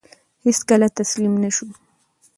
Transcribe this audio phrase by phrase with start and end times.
[0.45, 1.67] هیڅکله تسلیم نه شو.